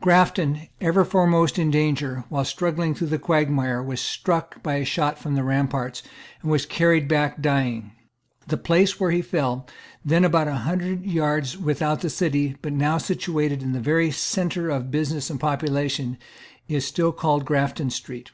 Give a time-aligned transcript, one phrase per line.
[0.00, 5.16] Grafton, ever foremost in danger, while struggling through the quagmire, was struck by a shot
[5.16, 6.02] from the ramparts,
[6.42, 7.92] and was carried back dying.
[8.48, 9.64] The place where he fell,
[10.04, 14.70] then about a hundred yards without the city, but now situated in the very centre
[14.70, 16.18] of business and population,
[16.66, 18.32] is still called Grafton Street.